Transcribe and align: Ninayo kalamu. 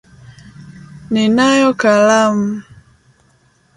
Ninayo 1.11 1.69
kalamu. 1.81 2.47